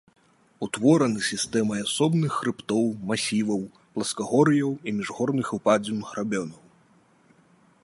[0.67, 3.61] Утвораны сістэмай асобных хрыбтоў, масіваў,
[3.97, 6.59] пласкагор'яў і міжгорных упадзін-грабенаў.